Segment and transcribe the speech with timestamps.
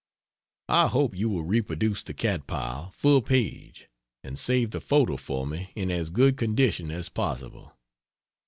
[0.69, 3.87] I hope you will reproduce the cat pile, full page.
[4.23, 7.77] And save the photo for me in as good condition as possible.